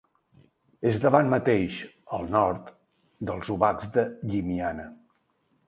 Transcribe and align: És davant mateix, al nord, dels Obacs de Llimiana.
És 0.91 0.95
davant 1.03 1.29
mateix, 1.33 1.75
al 2.19 2.25
nord, 2.37 2.73
dels 3.31 3.53
Obacs 3.59 3.95
de 3.99 4.09
Llimiana. 4.33 4.91